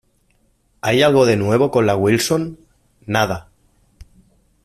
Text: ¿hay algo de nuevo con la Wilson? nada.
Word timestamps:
¿hay 0.81 1.03
algo 1.03 1.27
de 1.27 1.37
nuevo 1.37 1.69
con 1.69 1.85
la 1.85 1.95
Wilson? 1.95 2.57
nada. 3.05 3.51